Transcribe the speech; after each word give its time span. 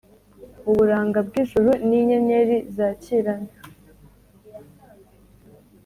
Uburanga 0.69 1.19
bw’ijuru, 1.27 1.69
ni 1.87 1.95
inyenyeri 2.01 2.57
zakirana, 2.75 3.51